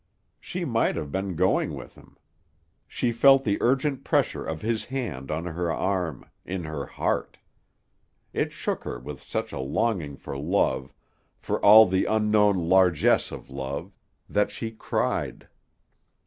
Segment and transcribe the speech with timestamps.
[0.39, 2.17] She might have been going with him.
[2.87, 7.37] She felt the urgent pressure of his hand on her arm, in her heart.
[8.33, 10.91] It shook her with such a longing for love,
[11.37, 13.93] for all the unknown largesse of love,
[14.27, 15.47] that she cried.